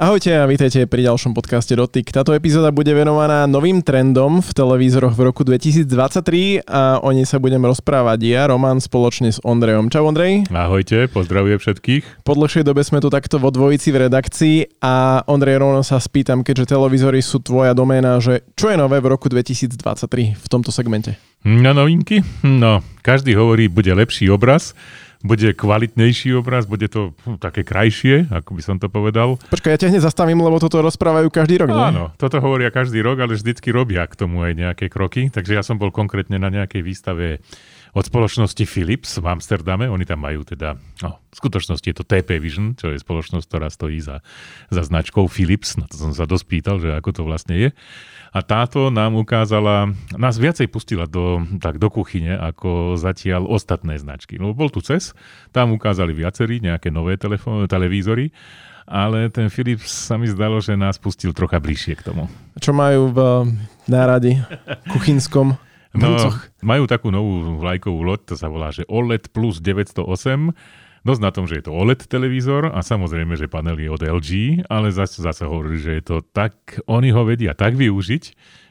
[0.00, 2.08] Ahojte a vítajte pri ďalšom podcaste Dotyk.
[2.08, 7.36] Táto epizóda bude venovaná novým trendom v televízoroch v roku 2023 a o nej sa
[7.36, 9.92] budem rozprávať ja, Roman, spoločne s Ondrejom.
[9.92, 10.48] Čau Ondrej.
[10.48, 12.24] Ahojte, pozdravujem všetkých.
[12.24, 16.48] Po dlhšej dobe sme tu takto vo dvojici v redakcii a Ondrej, rovno sa spýtam,
[16.48, 19.76] keďže televízory sú tvoja doména, že čo je nové v roku 2023
[20.32, 21.20] v tomto segmente?
[21.44, 22.24] Na novinky?
[22.40, 24.72] No, každý hovorí, bude lepší obraz
[25.20, 29.36] bude kvalitnejší obraz, bude to hm, také krajšie, ako by som to povedal.
[29.52, 31.86] Počkaj, ja ťa hneď zastavím, lebo toto rozprávajú každý rok, nie?
[31.92, 35.28] Áno, toto hovoria každý rok, ale vždycky robia k tomu aj nejaké kroky.
[35.28, 37.44] Takže ja som bol konkrétne na nejakej výstave
[37.90, 39.90] od spoločnosti Philips v Amsterdame.
[39.90, 43.66] Oni tam majú teda, no, v skutočnosti je to TP Vision, čo je spoločnosť, ktorá
[43.66, 44.22] stojí za,
[44.70, 45.74] za značkou Philips.
[45.74, 47.68] Na to som sa dosť pýtal, že ako to vlastne je.
[48.30, 54.38] A táto nám ukázala, nás viacej pustila do, tak do kuchyne, ako zatiaľ ostatné značky.
[54.38, 55.18] No bol tu CES,
[55.50, 58.30] tam ukázali viacerí nejaké nové telefón, televízory,
[58.86, 62.30] ale ten Philips sa mi zdalo, že nás pustil trocha bližšie k tomu.
[62.58, 63.18] Čo majú v
[63.90, 64.38] náradi
[64.94, 65.58] kuchynskom?
[65.90, 66.30] No,
[66.62, 70.54] majú takú novú vlajkovú loď, to sa volá, že OLED plus 908.
[71.00, 74.30] Dosť na tom, že je to OLED televízor a samozrejme, že panel je od LG,
[74.68, 78.24] ale zase, zase hovorí, že je to tak, oni ho vedia tak využiť,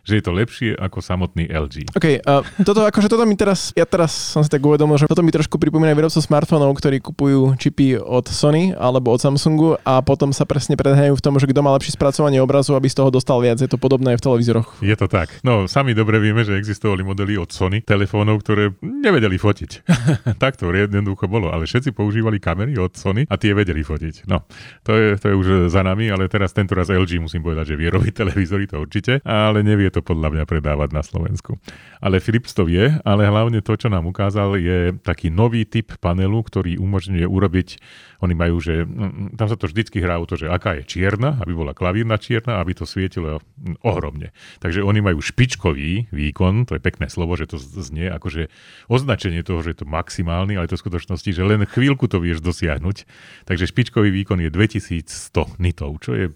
[0.04, 1.96] že je to lepšie ako samotný LG.
[1.96, 5.24] OK, uh, toto, akože toto mi teraz, ja teraz som si tak uvedomil, že toto
[5.24, 10.34] mi trošku pripomína výrobcov smartfónov, ktorí kupujú čipy od Sony alebo od Samsungu a potom
[10.34, 13.40] sa presne predhajú v tom, že kto má lepšie spracovanie obrazu, aby z toho dostal
[13.40, 13.62] viac.
[13.62, 14.68] Je to podobné aj v televízoroch.
[14.82, 15.30] Je to tak.
[15.46, 19.72] No, sami dobre vieme, že existovali modely od Sony, telefónov, ktoré nevedeli fotiť.
[20.44, 24.26] tak to jednoducho bolo, ale všetci používali kamery od Sony a tie vedeli fotiť.
[24.26, 24.48] No,
[24.82, 27.80] to je, to je už za nami, ale teraz tento raz LG musím povedať, že
[27.80, 31.60] vie robiť televízory, to určite, ale nevie to to podľa mňa predávať na Slovensku.
[32.00, 36.40] Ale Philips to vie, ale hlavne to, čo nám ukázal, je taký nový typ panelu,
[36.40, 37.70] ktorý umožňuje urobiť,
[38.20, 41.40] oni majú, že mm, tam sa to vždycky hrá o to, že aká je čierna,
[41.40, 44.32] aby bola klavírna čierna, aby to svietilo mm, ohromne.
[44.64, 48.52] Takže oni majú špičkový výkon, to je pekné slovo, že to znie akože
[48.92, 52.44] označenie toho, že je to maximálny, ale to v skutočnosti, že len chvíľku to vieš
[52.44, 53.08] dosiahnuť.
[53.48, 56.28] Takže špičkový výkon je 2100 nitov, čo je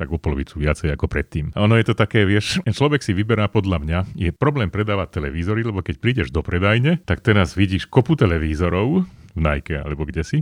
[0.00, 1.52] tak o polovicu viacej ako predtým.
[1.60, 5.84] Ono je to také, vieš, človek si vyberá podľa mňa, je problém predávať televízory, lebo
[5.84, 9.04] keď prídeš do predajne, tak teraz vidíš kopu televízorov
[9.36, 10.38] v Nike alebo kde si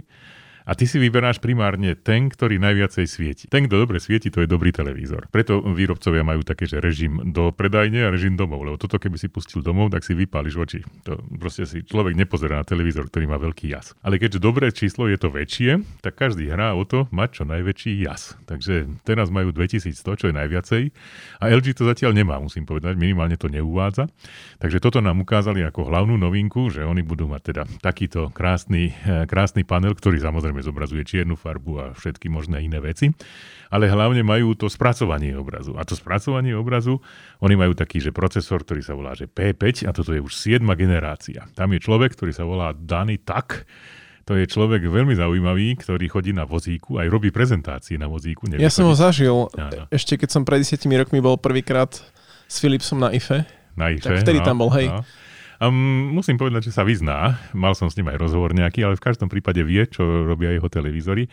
[0.68, 3.44] a ty si vyberáš primárne ten, ktorý najviacej svieti.
[3.48, 5.32] Ten, kto dobre svieti, to je dobrý televízor.
[5.32, 9.32] Preto výrobcovia majú také, že režim do predajne a režim domov, lebo toto keby si
[9.32, 10.80] pustil domov, tak si vypáliš oči.
[11.08, 13.96] To proste si človek nepozerá na televízor, ktorý má veľký jas.
[14.04, 18.04] Ale keďže dobré číslo je to väčšie, tak každý hrá o to mať čo najväčší
[18.04, 18.36] jas.
[18.44, 20.82] Takže teraz majú 2100, čo je najviacej.
[21.40, 24.12] A LG to zatiaľ nemá, musím povedať, minimálne to neuvádza.
[24.60, 29.24] Takže toto nám ukázali ako hlavnú novinku, že oni budú mať teda takýto krásny, eh,
[29.24, 33.14] krásny panel, ktorý samozrejme samozrejme zobrazuje čiernu farbu a všetky možné iné veci,
[33.70, 35.78] ale hlavne majú to spracovanie obrazu.
[35.78, 36.98] A to spracovanie obrazu,
[37.38, 40.66] oni majú taký, že procesor, ktorý sa volá že P5 a toto je už 7
[40.74, 41.47] generácia.
[41.54, 43.68] Tam je človek, ktorý sa volá Dany Tak,
[44.26, 48.44] to je človek veľmi zaujímavý, ktorý chodí na vozíku, aj robí prezentácie na vozíku.
[48.50, 49.88] Neviem, ja som ho zažil, áno.
[49.88, 51.97] ešte keď som pred 10 rokmi bol prvýkrát
[52.48, 53.48] s Philipsom na IFE.
[53.78, 54.92] Na IFE, tak vtedy no, tam bol, hej.
[54.92, 55.00] No.
[55.58, 57.34] Um, musím povedať, že sa vyzná.
[57.50, 60.70] Mal som s ním aj rozhovor nejaký, ale v každom prípade vie, čo robia jeho
[60.70, 61.26] televízory.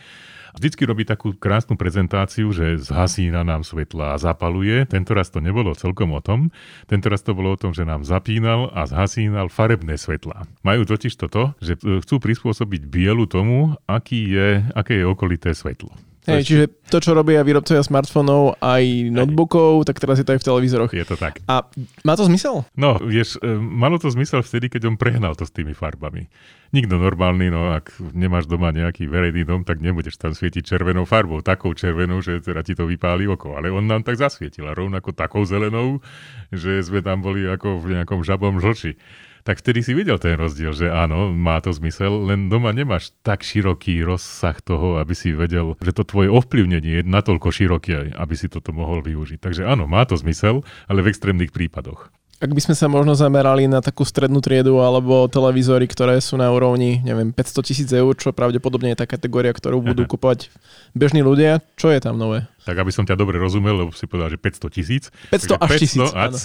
[0.56, 4.88] Vždycky robí takú krásnu prezentáciu, že zhasína nám svetla a zapaluje.
[4.88, 6.48] Tento raz to nebolo celkom o tom.
[6.88, 10.48] Tento raz to bolo o tom, že nám zapínal a zhasínal farebné svetlá.
[10.64, 15.92] Majú totiž toto, že chcú prispôsobiť bielu tomu, aký je, aké je okolité svetlo.
[16.26, 18.82] Hej, čiže to, čo robia výrobcovia smartfónov aj
[19.14, 20.90] notebookov, tak teraz je to aj v televízoroch.
[20.90, 21.38] Je to tak.
[21.46, 21.62] A
[22.02, 22.66] má to zmysel?
[22.74, 26.26] No, vieš, e, malo to zmysel vtedy, keď on prehnal to s tými farbami.
[26.74, 31.38] Nikto normálny, no ak nemáš doma nejaký verejný dom, tak nebudeš tam svietiť červenou farbou,
[31.46, 33.54] takou červenou, že teda ti to vypáli oko.
[33.54, 36.02] Ale on nám tak zasvietil a rovnako takou zelenou,
[36.50, 38.98] že sme tam boli ako v nejakom žabom žlči
[39.46, 43.46] tak vtedy si videl ten rozdiel, že áno, má to zmysel, len doma nemáš tak
[43.46, 48.50] široký rozsah toho, aby si vedel, že to tvoje ovplyvnenie je natoľko široké, aby si
[48.50, 49.38] toto mohol využiť.
[49.38, 52.10] Takže áno, má to zmysel, ale v extrémnych prípadoch.
[52.36, 56.52] Ak by sme sa možno zamerali na takú strednú triedu alebo televízory, ktoré sú na
[56.52, 60.10] úrovni, neviem, 500 tisíc eur, čo pravdepodobne je tá kategória, ktorú budú Aha.
[60.12, 60.52] kupovať
[60.92, 62.44] bežní ľudia, čo je tam nové?
[62.68, 65.04] Tak aby som ťa dobre rozumel, lebo si povedal, že 500 tisíc.
[65.32, 66.02] 500 až tisíc.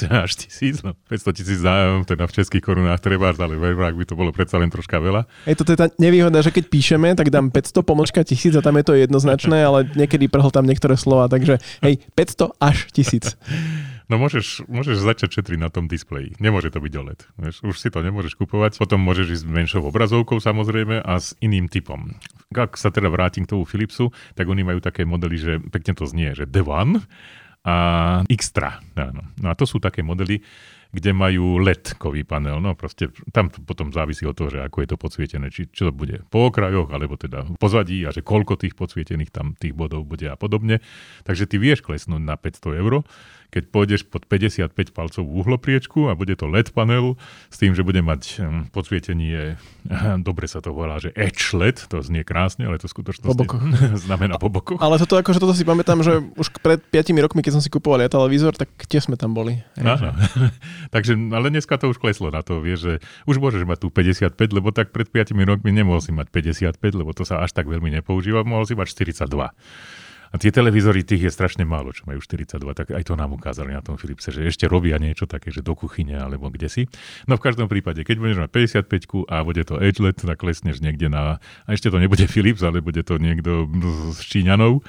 [0.08, 1.60] Až, tisíc, no 500 tisíc
[2.06, 5.28] teda v českých korunách treba, ale eurách by to bolo predsa len troška veľa.
[5.50, 8.86] Je to tá nevýhoda, že keď píšeme, tak dám 500 pomočka tisíc a tam je
[8.86, 13.34] to jednoznačné, ale niekedy prhl tam niektoré slova, takže hej, 500 až tisíc.
[14.12, 16.36] No môžeš, môžeš začať šetriť na tom displeji.
[16.44, 17.20] Nemôže to byť OLED.
[17.40, 18.76] Vieš, už si to nemôžeš kupovať.
[18.76, 22.20] Potom môžeš ísť s menšou obrazovkou samozrejme a s iným typom.
[22.52, 26.04] Ak sa teda vrátim k tomu Philipsu, tak oni majú také modely, že pekne to
[26.04, 27.08] znie, že One
[27.64, 27.76] a
[28.28, 28.84] Xtra.
[29.00, 29.32] Áno.
[29.40, 30.44] No a to sú také modely,
[30.92, 32.60] kde majú LED-kový panel.
[32.60, 35.88] No proste tam to potom závisí od toho, že ako je to podsvietené, či čo
[35.88, 39.72] to bude po okrajoch, alebo teda v pozadí a že koľko tých podsvietených tam tých
[39.72, 40.84] bodov bude a podobne.
[41.24, 43.08] Takže ty vieš klesnúť na 500 eur
[43.52, 47.20] keď pôjdeš pod 55 palcov uhlopriečku a bude to LED panel
[47.52, 49.60] s tým, že bude mať hm, podsvietenie,
[50.24, 53.60] dobre sa to volá, že Edge LED, to znie krásne, ale to skutočnosti po
[54.08, 54.80] znamená po bokoch.
[54.80, 58.00] Ale toto, akože toto si pamätám, že už pred 5 rokmi, keď som si kupoval
[58.00, 59.60] ja televízor, tak tiež sme tam boli.
[59.76, 60.16] Áno.
[60.96, 62.94] Takže, ale dneska to už kleslo na to, vieš, že
[63.28, 67.12] už môžeš mať tu 55, lebo tak pred 5 rokmi nemohol si mať 55, lebo
[67.12, 69.28] to sa až tak veľmi nepoužíva, mohol si mať 42.
[70.32, 73.76] A tie televízory, tých je strašne málo, čo majú 42, tak aj to nám ukázali
[73.76, 76.84] na tom Philipse, že ešte robia niečo také, že do kuchyne alebo kde si.
[77.28, 78.52] No v každom prípade, keď budeš mať
[78.88, 81.44] 55 a bude to Edge LED, tak klesneš niekde na...
[81.68, 83.68] A ešte to nebude Philips, ale bude to niekto
[84.16, 84.80] z Číňanov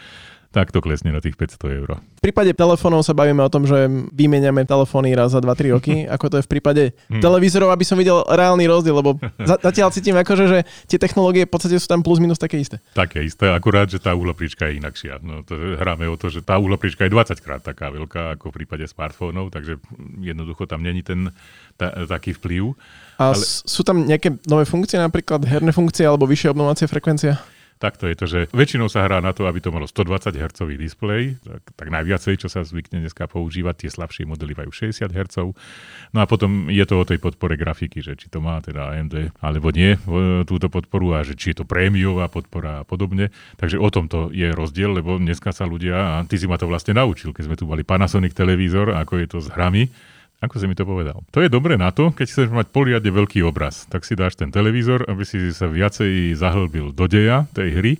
[0.52, 1.96] tak to klesne na tých 500 eur.
[1.96, 6.24] V prípade telefónov sa bavíme o tom, že vymeniame telefóny raz za 2-3 roky, ako
[6.28, 7.24] to je v prípade hmm.
[7.24, 9.16] televízorov, aby som videl reálny rozdiel, lebo
[9.66, 12.78] zatiaľ cítim akože, že tie technológie v podstate sú tam plus minus také isté.
[12.92, 15.24] Také isté, akurát, že tá uhloprička je inakšia.
[15.24, 18.56] No, to hráme o to, že tá uhloprička je 20 krát taká veľká ako v
[18.62, 19.80] prípade smartfónov, takže
[20.20, 21.32] jednoducho tam není ten
[21.80, 22.76] ta, taký vplyv.
[23.16, 23.40] A ale...
[23.44, 27.40] sú tam nejaké nové funkcie, napríklad herné funkcie alebo vyššie obnovacie frekvencia?
[27.82, 31.42] Takto je to, že väčšinou sa hrá na to, aby to malo 120 Hz displej,
[31.42, 35.50] tak, tak najviacej, čo sa zvykne dneska používať, tie slabšie modely majú 60 Hz.
[36.14, 39.34] No a potom je to o tej podpore grafiky, že či to má teda AMD
[39.42, 39.98] alebo nie
[40.46, 43.34] túto podporu a že či je to prémiová podpora a podobne.
[43.58, 46.94] Takže o tomto je rozdiel, lebo dneska sa ľudia, a ty si ma to vlastne
[46.94, 49.90] naučil, keď sme tu mali Panasonic televízor, ako je to s hrami,
[50.42, 51.22] ako si mi to povedal?
[51.30, 54.50] To je dobre na to, keď chceš mať poliadne veľký obraz, tak si dáš ten
[54.50, 57.92] televízor, aby si sa viacej zahlbil do deja tej hry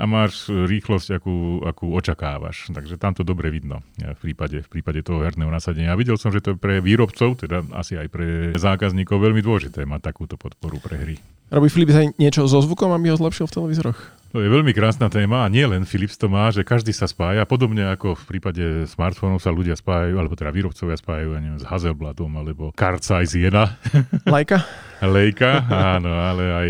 [0.00, 2.72] a máš rýchlosť, akú, akú očakávaš.
[2.72, 5.92] Takže tam to dobre vidno v prípade, v prípade toho herného nasadenia.
[5.92, 10.00] Videl som, že to je pre výrobcov, teda asi aj pre zákazníkov veľmi dôležité mať
[10.00, 11.16] takúto podporu pre hry.
[11.52, 14.19] Robí Philips aj niečo so zvukom, aby ho zlepšil v televízoroch?
[14.30, 17.42] To je veľmi krásna téma a nie len Philips to má, že každý sa spája,
[17.50, 22.30] podobne ako v prípade smartfónov sa ľudia spájajú, alebo teda výrobcovia spájajú, neviem, s Hazelbladom,
[22.38, 24.30] alebo Card Size 1.
[24.30, 24.62] Lajka?
[25.02, 25.66] Lejka,
[25.98, 26.68] áno, ale aj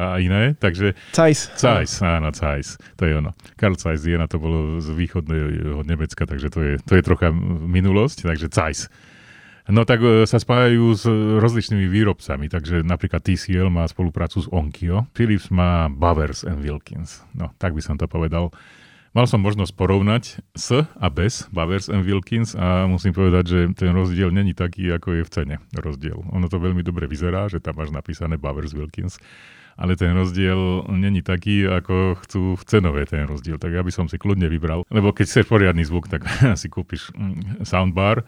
[0.00, 0.96] a iné, takže...
[1.12, 1.52] Zeiss.
[1.60, 3.36] Zeiss, áno, Zeiss, to je ono.
[3.60, 7.28] Carl Zeiss 1 to bolo z východného Nemecka, takže to je, to je trocha
[7.68, 8.88] minulosť, takže Zeiss.
[9.64, 11.08] No tak e, sa spájajú s
[11.40, 17.24] rozličnými výrobcami, takže napríklad TCL má spoluprácu s Onkyo, Philips má Bowers and Wilkins.
[17.32, 18.52] No, tak by som to povedal.
[19.14, 23.94] Mal som možnosť porovnať s a bez Bowers and Wilkins a musím povedať, že ten
[23.94, 26.18] rozdiel není taký, ako je v cene rozdiel.
[26.34, 29.22] Ono to veľmi dobre vyzerá, že tam máš napísané Bowers Wilkins,
[29.78, 33.54] ale ten rozdiel není taký, ako chcú v cenové ten rozdiel.
[33.56, 36.26] Tak ja by som si kľudne vybral, lebo keď chceš poriadny zvuk, tak
[36.60, 38.26] si kúpiš mm, soundbar,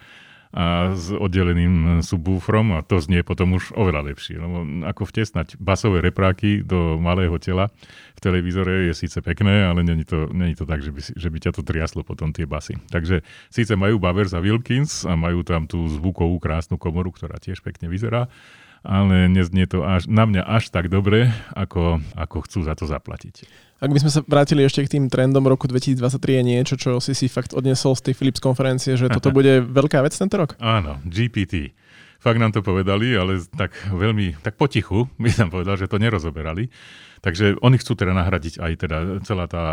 [0.57, 4.41] a s oddeleným subwoofrom a to znie potom už oveľa lepšie.
[4.41, 7.69] Lebo ako vtesnať basové repráky do malého tela
[8.17, 11.39] v televízore je síce pekné, ale není to, není to tak, že by, že by
[11.45, 12.81] ťa to triaslo potom tie basy.
[12.89, 13.21] Takže
[13.53, 17.93] síce majú Bavers a Wilkins a majú tam tú zvukovú krásnu komoru, ktorá tiež pekne
[17.93, 18.33] vyzerá,
[18.81, 23.66] ale neznie to až, na mňa až tak dobre, ako, ako chcú za to zaplatiť.
[23.77, 27.13] Ak by sme sa vrátili ešte k tým trendom roku 2023, je niečo, čo si
[27.13, 30.57] si fakt odnesol z tej Philips konferencie, že toto bude veľká vec tento rok?
[30.57, 31.77] Áno, GPT.
[32.17, 36.73] Fakt nám to povedali, ale tak veľmi, tak potichu by som povedal, že to nerozoberali.
[37.21, 38.97] Takže oni chcú teda nahradiť aj teda
[39.29, 39.65] celá tá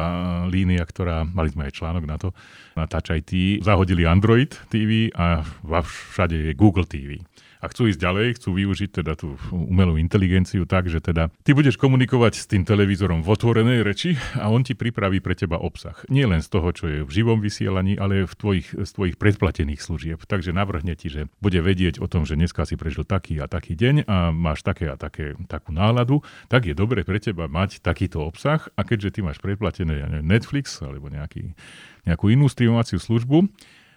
[0.51, 2.35] línia, ktorá, mali sme aj článok na to,
[2.75, 7.23] na Touch IT, zahodili Android TV a všade je Google TV
[7.63, 11.79] a chcú ísť ďalej, chcú využiť teda tú umelú inteligenciu tak, že teda ty budeš
[11.79, 15.95] komunikovať s tým televízorom v otvorenej reči a on ti pripraví pre teba obsah.
[16.11, 19.79] Nie len z toho, čo je v živom vysielaní, ale v tvojich, z tvojich predplatených
[19.79, 20.19] služieb.
[20.27, 23.79] Takže navrhne ti, že bude vedieť o tom, že dneska si prežil taký a taký
[23.79, 26.19] deň a máš také a také, takú náladu,
[26.51, 31.07] tak je dobre pre teba mať takýto obsah a keďže ty máš predplatené Netflix alebo
[31.07, 31.55] nejaký,
[32.03, 33.47] nejakú inú streamovaciu službu,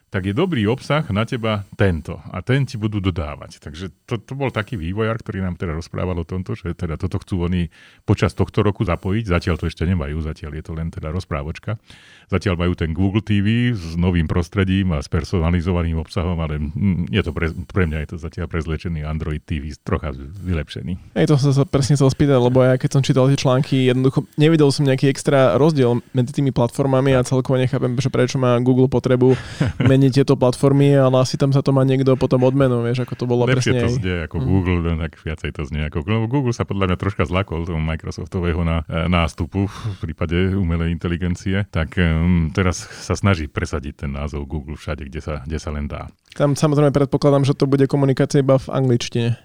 [0.06, 3.58] tak je dobrý obsah na teba tento a ten ti budú dodávať.
[3.58, 7.18] Takže to, to bol taký vývojár, ktorý nám teda rozprával o tomto, že teda toto
[7.18, 7.74] chcú oni
[8.06, 9.26] počas tohto roku zapojiť.
[9.26, 11.82] Zatiaľ to ešte nemajú, zatiaľ je to len teda rozprávočka.
[12.30, 17.22] Zatiaľ majú ten Google TV s novým prostredím a s personalizovaným obsahom, ale mm, je
[17.26, 21.18] to pre, pre mňa je to zatiaľ prezlečený Android TV trocha vylepšený.
[21.18, 24.22] Hej, to som sa presne chcel spýtať, lebo ja keď som čítal tie články, jednoducho
[24.38, 28.86] nevidel som nejaký extra rozdiel medzi tými platformami a celkovo nechápem, že prečo má Google
[28.86, 29.34] potrebu
[29.96, 33.24] meniť tieto platformy, ale asi tam sa to má niekto potom odmenu, vieš, ako to
[33.24, 33.80] bolo Lepšie presne.
[33.82, 34.46] to znie ako Mhm.
[34.46, 36.28] Google, no, tak viacej to znie ako Google.
[36.28, 41.64] Google sa podľa mňa troška zlakol toho Microsoftového na, e, nástupu v prípade umelej inteligencie,
[41.66, 45.86] tak um, teraz sa snaží presadiť ten názov Google všade, kde sa, kde sa len
[45.86, 46.12] dá.
[46.32, 49.40] Tam samozrejme predpokladám, že to bude komunikácia iba v angličtine.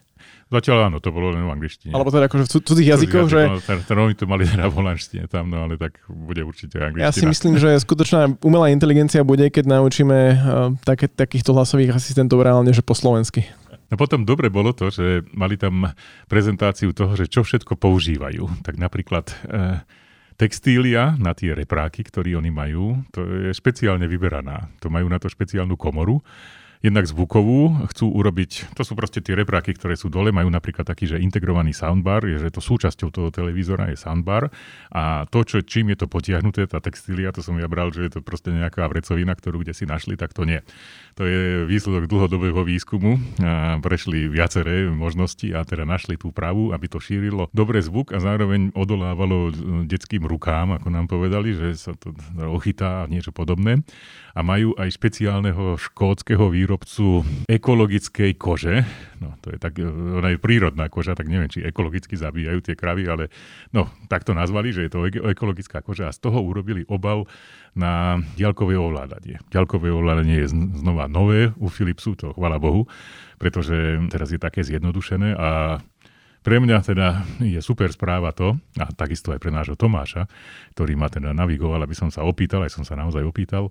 [0.52, 1.96] Zatiaľ áno, to bolo len v angličtine.
[1.96, 5.32] Alebo teda akože v cu- cudzích jazykoch, že No, oni to mali teda v holandštine
[5.32, 7.08] tam, no ale tak bude určite angličtina.
[7.08, 10.36] ja si myslím, že skutočná umelá inteligencia bude, keď naučíme uh,
[10.84, 13.48] také, takýchto hlasových asistentov reálne, že po slovensky.
[13.92, 15.92] No potom dobre bolo to, že mali tam
[16.32, 18.64] prezentáciu toho, že čo všetko používajú.
[18.64, 19.84] Tak napríklad e,
[20.40, 24.72] textília na tie repráky, ktorí oni majú, to je špeciálne vyberaná.
[24.80, 26.24] To majú na to špeciálnu komoru.
[26.82, 31.06] Jednak zvukovú chcú urobiť, to sú proste tie repráky, ktoré sú dole, majú napríklad taký,
[31.06, 34.50] že integrovaný soundbar, je, že to súčasťou toho televízora je soundbar
[34.90, 38.12] a to, čo, čím je to potiahnuté, tá textília, to som ja bral, že je
[38.18, 40.66] to proste nejaká vrecovina, ktorú kde si našli, tak to nie.
[41.20, 43.20] To je výsledok dlhodobého výskumu.
[43.44, 48.24] A prešli viaceré možnosti a teda našli tú pravú, aby to šírilo dobre zvuk a
[48.24, 49.52] zároveň odolávalo
[49.86, 52.16] detským rukám, ako nám povedali, že sa to
[52.50, 53.84] ochytá a niečo podobné.
[54.32, 58.88] A majú aj špeciálneho škótskeho výrobcu ekologickej kože.
[59.20, 62.80] No, to je tak, e, ona je prírodná koža, tak neviem, či ekologicky zabíjajú tie
[62.80, 63.28] kravy, ale
[63.76, 67.28] no, tak to nazvali, že je to ek- ekologická koža a z toho urobili obal
[67.76, 69.44] na ďalkové ovládanie.
[69.52, 72.88] Ďalkové ovládanie je zn- znova nové u Philipsu, to chvala Bohu,
[73.36, 75.84] pretože teraz je také zjednodušené a
[76.42, 77.08] pre mňa teda
[77.44, 80.32] je super správa to, a takisto aj pre nášho Tomáša,
[80.72, 83.68] ktorý ma teda navigoval, aby som sa opýtal, aj som sa naozaj opýtal,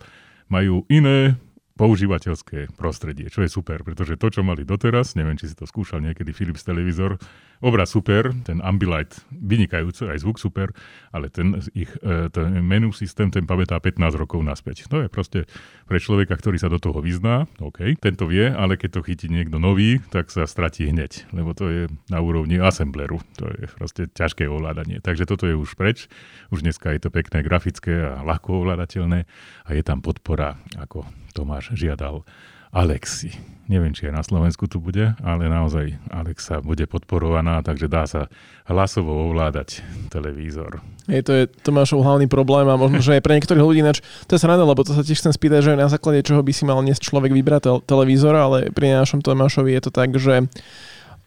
[0.52, 1.40] majú iné
[1.80, 6.04] používateľské prostredie, čo je super, pretože to, čo mali doteraz, neviem, či si to skúšal
[6.04, 7.16] niekedy Philips televízor,
[7.64, 10.76] obraz super, ten Ambilight vynikajúce, aj zvuk super,
[11.08, 14.92] ale ten ich e, ten menu systém, ten pamätá 15 rokov naspäť.
[14.92, 15.48] To je proste
[15.88, 19.56] pre človeka, ktorý sa do toho vyzná, OK, tento vie, ale keď to chytí niekto
[19.56, 21.82] nový, tak sa stratí hneď, lebo to je
[22.12, 25.00] na úrovni assembleru, to je proste ťažké ovládanie.
[25.00, 26.12] Takže toto je už preč,
[26.52, 29.24] už dneska je to pekné, grafické a ľahko ovládateľné
[29.64, 32.22] a je tam podpora, ako Tomáš žiadal,
[32.70, 33.34] Alexi.
[33.70, 38.26] Neviem, či aj na Slovensku tu bude, ale naozaj Alexa bude podporovaná, takže dá sa
[38.66, 40.82] hlasovo ovládať televízor.
[41.06, 44.34] Je to je Tomášov hlavný problém a možno, že aj pre niektorých ľudí ináč, to
[44.34, 46.82] je sranda, lebo to sa tiež chcem spýtať, že na základe čoho by si mal
[46.82, 50.50] dnes človek vybrať tel- televízor, ale pri našom Tomášovi je to tak, že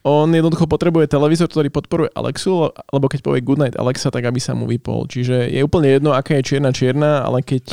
[0.04, 4.52] on jednoducho potrebuje televízor, ktorý podporuje Alexu, lebo keď povie Goodnight Alexa, tak aby sa
[4.52, 5.08] mu vypol.
[5.08, 7.72] Čiže je úplne jedno, aká je čierna čierna, ale keď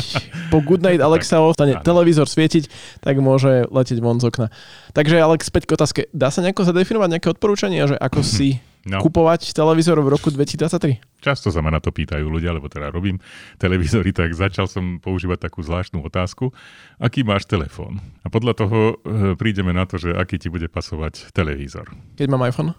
[0.55, 2.71] po Goodnight Alexa ostane televízor svietiť,
[3.03, 4.47] tak môže letieť von z okna.
[4.95, 6.01] Takže Alex, späť k otázke.
[6.15, 9.05] Dá sa nejako zadefinovať nejaké odporúčania, že ako si No.
[9.05, 11.21] kupovať televízor v roku 2023?
[11.21, 13.21] Často sa ma na to pýtajú ľudia, lebo teda robím
[13.61, 16.57] televízory, tak začal som používať takú zvláštnu otázku,
[16.97, 18.01] aký máš telefón.
[18.25, 21.93] A podľa toho e, prídeme na to, že aký ti bude pasovať televízor.
[22.17, 22.73] Keď mám iPhone?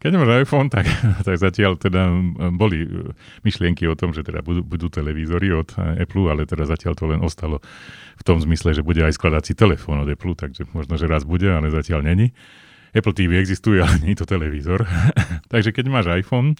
[0.00, 0.84] Keď máš iPhone, tak,
[1.26, 5.72] tak zatiaľ teda m, boli e, myšlienky o tom, že teda budú, budú televízory od
[5.76, 7.64] Apple, ale teda zatiaľ to len ostalo
[8.20, 11.48] v tom zmysle, že bude aj skladací telefón od Apple, takže možno, že raz bude,
[11.48, 12.36] ale zatiaľ není.
[12.90, 14.86] Apple TV existuje, ale nie je to televízor.
[15.52, 16.58] Takže keď máš iPhone,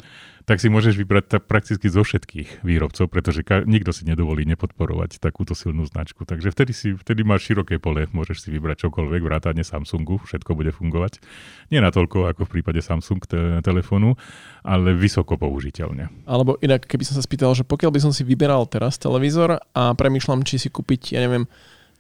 [0.49, 5.23] tak si môžeš vybrať tak prakticky zo všetkých výrobcov, pretože ka- nikto si nedovolí nepodporovať
[5.23, 6.27] takúto silnú značku.
[6.27, 10.75] Takže vtedy, si, vtedy máš široké pole, môžeš si vybrať čokoľvek, vrátane Samsungu, všetko bude
[10.75, 11.23] fungovať.
[11.71, 14.19] Nie natoľko ako v prípade Samsung te- telefónu,
[14.67, 16.11] ale vysoko použiteľne.
[16.27, 19.95] Alebo inak, keby som sa spýtal, že pokiaľ by som si vyberal teraz televízor a
[19.95, 21.47] premyšľam, či si kúpiť, ja neviem,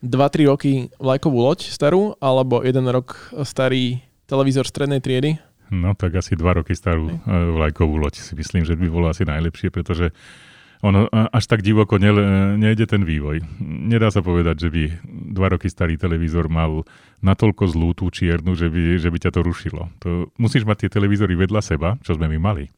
[0.00, 6.34] 2-3 roky vlajkovú loď starú, alebo jeden rok starý televízor strednej triedy, No tak asi
[6.34, 10.10] dva roky starú e, vlajkovú loď si myslím, že by bolo asi najlepšie, pretože
[10.80, 12.08] ono až tak divoko ne,
[12.56, 13.44] nejde ten vývoj.
[13.60, 14.82] Nedá sa povedať, že by
[15.36, 16.88] dva roky starý televízor mal
[17.20, 19.92] natoľko zlú tú čiernu, že by, že by ťa to rušilo.
[20.00, 22.72] To, musíš mať tie televízory vedľa seba, čo sme my mali.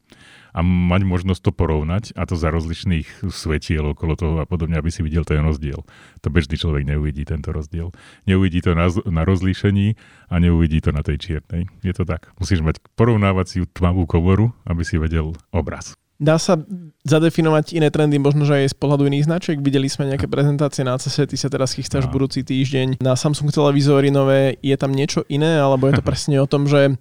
[0.53, 4.93] A mať možnosť to porovnať a to za rozličných svetiel okolo toho a podobne, aby
[4.93, 5.81] si videl ten rozdiel.
[6.21, 7.89] To bežný človek neuvidí tento rozdiel.
[8.29, 9.97] Neuvidí to na, na rozlíšení
[10.29, 11.65] a neuvidí to na tej čiernej.
[11.81, 12.29] Je to tak.
[12.37, 15.97] Musíš mať porovnávaciu tmavú komoru, aby si vedel obraz.
[16.21, 16.55] Dá sa
[17.03, 19.57] zadefinovať iné trendy, možno že aj z pohľadu iných značiek.
[19.59, 22.15] Videli sme nejaké prezentácie na CES, ty sa teraz chystáš No.
[22.15, 24.55] budúci týždeň na Samsung televízory nové.
[24.63, 26.95] Je tam niečo iné, alebo je to presne o tom, že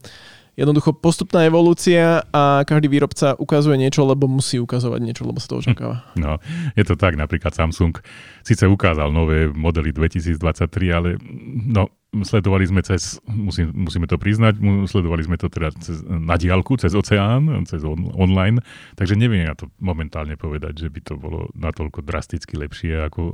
[0.56, 5.64] jednoducho postupná evolúcia a každý výrobca ukazuje niečo, lebo musí ukazovať niečo, lebo sa to
[5.64, 6.04] očakáva.
[6.20, 6.36] No,
[6.76, 7.96] je to tak, napríklad Samsung
[8.44, 11.16] síce ukázal nové modely 2023, ale
[11.56, 16.76] no, sledovali sme cez, musím, musíme to priznať, sledovali sme to teda cez, na diálku,
[16.76, 18.60] cez oceán, cez on, online,
[19.00, 23.32] takže neviem ja to momentálne povedať, že by to bolo natoľko drasticky lepšie ako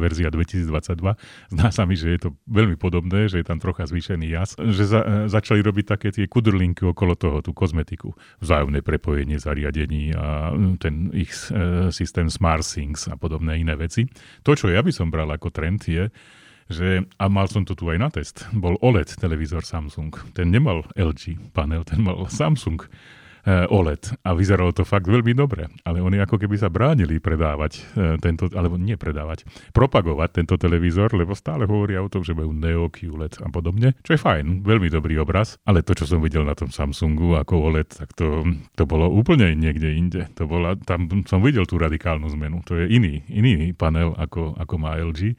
[0.00, 1.52] verzia 2022.
[1.52, 4.88] Zdá sa mi, že je to veľmi podobné, že je tam trocha zvýšený jas, že
[4.88, 10.48] za, začali robiť také tie kudrlinky okolo toho, tú kozmetiku, vzájomné prepojenie zariadení a
[10.80, 14.08] ten ich e, systém SmartThings a podobné iné veci.
[14.48, 16.08] To, čo ja by som bral ako trend je,
[16.68, 20.12] že, a mal som to tu aj na test, bol OLED televízor Samsung.
[20.32, 22.80] Ten nemal LG panel, ten mal Samsung
[23.44, 25.68] eh, OLED a vyzeralo to fakt veľmi dobre.
[25.84, 27.82] Ale oni ako keby sa bránili predávať eh,
[28.18, 29.44] tento, alebo nie predávať,
[29.76, 34.16] propagovať tento televízor, lebo stále hovoria o tom, že majú Neo QLED a podobne, čo
[34.16, 37.88] je fajn, veľmi dobrý obraz, ale to, čo som videl na tom Samsungu ako OLED,
[37.92, 38.42] tak to,
[38.74, 40.26] to bolo úplne niekde inde.
[40.40, 42.64] To bola, tam som videl tú radikálnu zmenu.
[42.66, 45.36] To je iný, iný panel ako, ako má LG.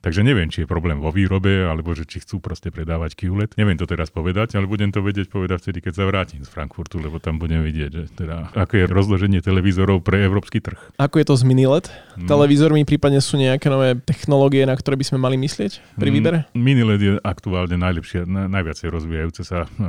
[0.00, 3.56] Takže neviem, či je problém vo výrobe, alebo že či chcú proste predávať QLED.
[3.56, 6.98] Neviem to teraz povedať, ale budem to vedieť povedať vtedy, keď sa vrátim z Frankfurtu,
[6.98, 10.78] lebo tam budem vidieť, že teda, ako je rozloženie televízorov pre európsky trh.
[10.96, 11.86] Ako je to s miniLED?
[11.86, 12.26] Hmm.
[12.26, 16.16] Televízormi prípadne sú nejaké nové technológie, na ktoré by sme mali myslieť pri hmm.
[16.16, 16.38] výbere?
[16.50, 16.64] Hmm.
[16.66, 19.82] Miniled je aktuálne najlepšie, najviac rozvíjajúce sa eh,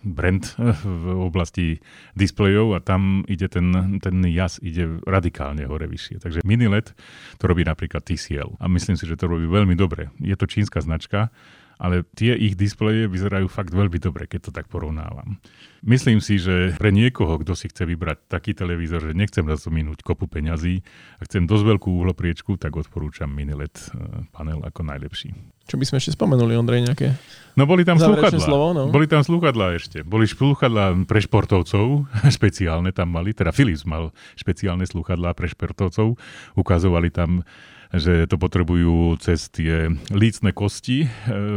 [0.00, 1.84] brand eh, v oblasti
[2.16, 6.22] displejov a tam ide ten, ten jas ide radikálne hore vyššie.
[6.22, 6.96] Takže miniled
[7.36, 10.08] to robí napríklad TCL a myslím si, že to robí veľmi dobre.
[10.16, 11.28] Je to čínska značka,
[11.76, 15.36] ale tie ich displeje vyzerajú fakt veľmi dobre, keď to tak porovnávam.
[15.84, 20.00] Myslím si, že pre niekoho, kto si chce vybrať taký televízor, že nechcem to minúť
[20.00, 20.80] kopu peňazí
[21.20, 23.84] a chcem dosť veľkú uhlopriečku, tak odporúčam mini-LED eh,
[24.32, 25.36] panel ako najlepší.
[25.66, 27.12] Čo by sme ešte spomenuli, Ondrej, nejaké
[27.56, 28.38] No boli tam slúchadlá.
[28.38, 28.92] Slovo, no.
[28.92, 30.04] Boli tam slúchadlá ešte.
[30.04, 32.04] Boli slúchadlá pre športovcov,
[32.36, 36.20] špeciálne tam mali, teda Philips mal špeciálne slúchadlá pre športovcov.
[36.52, 37.42] Ukazovali tam
[37.94, 41.08] že to potrebujú cez tie lícne kosti e,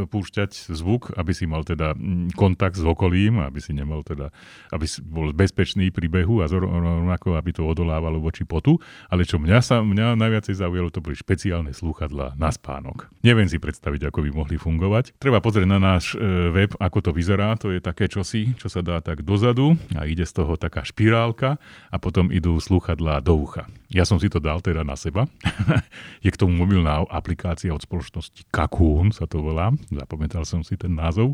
[0.06, 4.30] púšťať zvuk, aby si mal teda mm, kontakt s okolím, aby si nemal teda,
[4.70, 8.78] aby si bol bezpečný pri behu a rovnako, aby to odolávalo voči potu.
[9.10, 13.10] Ale čo mňa, sa, mňa najviac zaujalo, to boli špeciálne slúchadlá na spánok.
[13.22, 15.18] Neviem si predstaviť, ako by mohli fungovať.
[15.18, 16.22] Treba pozrieť na náš e,
[16.54, 17.56] web, ako to vyzerá.
[17.62, 21.62] To je také čosi, čo sa dá tak dozadu a ide z toho taká špirálka
[21.90, 23.70] a potom idú slúchadlá do ucha.
[23.90, 25.26] Ja som si to dal teda na seba.
[26.26, 29.74] je k tomu mobilná aplikácia od spoločnosti Kakún, sa to volá.
[29.90, 31.34] Zapamätal som si ten názov.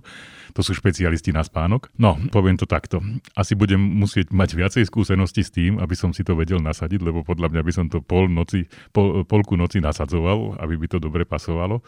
[0.55, 1.91] To sú špecialisti na spánok.
[1.99, 3.03] No, poviem to takto.
[3.35, 7.27] Asi budem musieť mať viacej skúsenosti s tým, aby som si to vedel nasadiť, lebo
[7.27, 11.27] podľa mňa by som to pol noci, pol, polku noci nasadzoval, aby by to dobre
[11.27, 11.83] pasovalo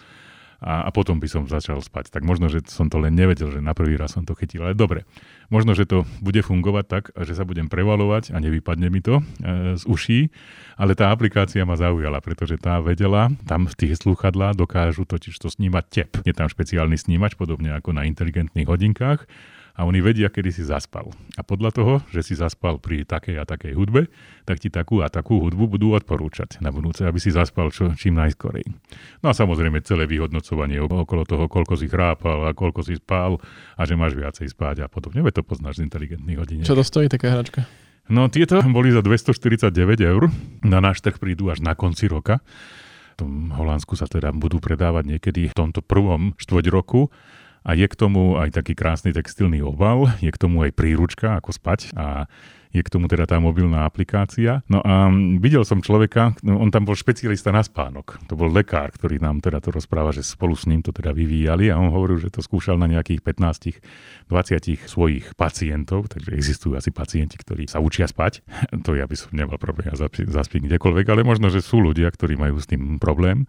[0.58, 2.10] a, a potom by som začal spať.
[2.10, 4.65] Tak možno, že som to len nevedel, že na prvý raz som to chytil.
[4.65, 5.06] Ale dobre,
[5.54, 9.24] možno, že to bude fungovať tak, že sa budem prevalovať a nevypadne mi to e,
[9.78, 10.20] z uší,
[10.78, 15.50] ale tá aplikácia ma zaujala, pretože tá vedela, tam v tých slúchadlá dokážu totiž to
[15.54, 16.10] snímať tep.
[16.26, 19.30] Je tam špeciálny snímač, podobne ako na inteligentných hodinkách
[19.77, 21.13] a oni vedia, kedy si zaspal.
[21.37, 24.09] A podľa toho, že si zaspal pri takej a takej hudbe,
[24.49, 28.17] tak ti takú a takú hudbu budú odporúčať na budúce, aby si zaspal čo, čím
[28.17, 28.65] najskorej.
[29.21, 33.37] No a samozrejme celé vyhodnocovanie okolo toho, koľko si chrápal a koľko si spal
[33.77, 35.21] a že máš viacej spať a podobne.
[35.21, 36.65] Veď to poznáš z inteligentných hodín.
[36.65, 37.69] Čo to stojí taká hračka?
[38.09, 39.69] No tieto boli za 249
[40.01, 40.33] eur.
[40.65, 42.41] Na náš trh prídu až na konci roka.
[43.13, 47.13] V tom Holandsku sa teda budú predávať niekedy v tomto prvom štvrť roku
[47.67, 51.51] a je k tomu aj taký krásny textilný obal, je k tomu aj príručka, ako
[51.51, 52.32] spať a
[52.71, 54.62] je k tomu teda tá mobilná aplikácia.
[54.67, 58.19] No a videl som človeka, no on tam bol špecialista na spánok.
[58.27, 61.71] To bol lekár, ktorý nám teda to rozpráva, že spolu s ním to teda vyvíjali
[61.71, 67.36] a on hovoril, že to skúšal na nejakých 15-20 svojich pacientov, takže existujú asi pacienti,
[67.39, 68.43] ktorí sa učia spať.
[68.88, 72.56] To ja by som nemal problém zaspiť kdekoľvek, ale možno, že sú ľudia, ktorí majú
[72.56, 73.43] s tým problém.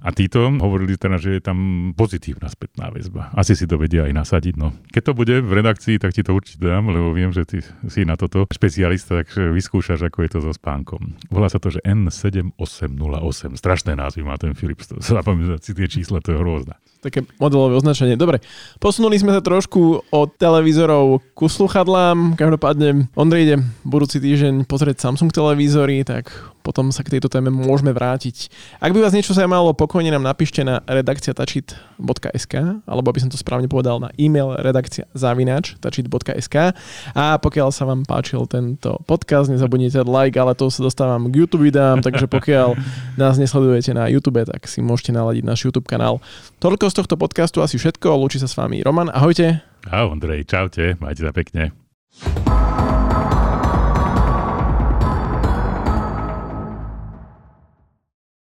[0.00, 1.58] A títo hovorili teda, že je tam
[1.96, 3.32] pozitívna spätná väzba.
[3.32, 4.54] Asi si to vedia aj nasadiť.
[4.60, 4.76] No.
[4.92, 8.04] Keď to bude v redakcii, tak ti to určite dám, lebo viem, že ty si
[8.04, 11.16] na toto špecialista, takže vyskúšaš, ako je to so spánkom.
[11.32, 13.56] Volá sa to, že N7808.
[13.56, 14.92] Strašné názvy má ten Philips.
[14.92, 16.76] Zapamätať si tie čísla, to je hrozné
[17.06, 18.18] také modelové označenie.
[18.18, 18.42] Dobre,
[18.82, 22.34] posunuli sme sa trošku od televízorov ku sluchadlám.
[22.34, 26.34] Každopádne Ondrej ide budúci týždeň pozrieť Samsung televízory, tak
[26.66, 28.50] potom sa k tejto téme môžeme vrátiť.
[28.82, 33.38] Ak by vás niečo zaujímalo, pokojne nám napíšte na redakcia tačit.sk alebo aby som to
[33.38, 36.74] správne povedal na e-mail redakcia zavinač tačit.sk
[37.14, 41.62] a pokiaľ sa vám páčil tento podcast, nezabudnite like, ale to sa dostávam k YouTube
[41.62, 42.74] videám, takže pokiaľ
[43.22, 46.18] nás nesledujete na YouTube, tak si môžete naladiť náš YouTube kanál.
[46.58, 48.08] Toľko z tohto podcastu asi všetko.
[48.16, 49.12] Lúči sa s vami Roman.
[49.12, 49.60] Ahojte.
[49.84, 50.96] Ahoj Ondrej, čaute.
[50.96, 51.76] Majte sa pekne.